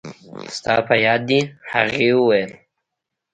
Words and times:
ستا 0.55 0.75
په 0.87 0.95
یاد 1.05 1.21
دي؟ 1.29 1.39
هغې 1.71 2.09
وویل. 2.15 2.51